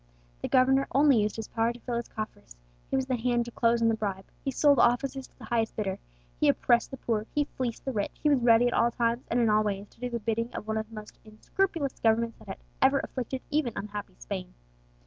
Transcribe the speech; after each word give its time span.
The 0.41 0.47
governor 0.47 0.87
only 0.93 1.21
used 1.21 1.35
his 1.35 1.47
power 1.47 1.71
to 1.71 1.79
fill 1.81 1.97
his 1.97 2.07
coffers. 2.07 2.55
His 2.89 2.97
was 2.97 3.05
the 3.05 3.17
hand 3.17 3.45
to 3.45 3.51
close 3.51 3.83
on 3.83 3.87
the 3.87 3.93
bribe; 3.93 4.25
he 4.43 4.49
sold 4.49 4.79
offices 4.79 5.27
to 5.27 5.37
the 5.37 5.45
highest 5.45 5.75
bidder; 5.75 5.99
he 6.39 6.49
oppressed 6.49 6.89
the 6.89 6.97
poor, 6.97 7.27
he 7.35 7.43
fleeced 7.55 7.85
the 7.85 7.91
rich; 7.91 8.19
he 8.23 8.27
was 8.29 8.39
ready 8.39 8.65
at 8.65 8.73
all 8.73 8.89
times, 8.89 9.27
and 9.29 9.39
in 9.39 9.47
all 9.47 9.61
ways, 9.61 9.87
to 9.89 9.99
do 9.99 10.09
the 10.09 10.17
bidding 10.19 10.51
of 10.55 10.65
one 10.67 10.77
of 10.77 10.89
the 10.89 10.95
most 10.95 11.13
unscrupulous 11.23 11.99
governments 11.99 12.39
that 12.39 12.47
had 12.47 12.57
ever 12.81 12.97
afflicted 13.03 13.43
even 13.51 13.73
unhappy 13.75 14.15
Spain. 14.17 14.55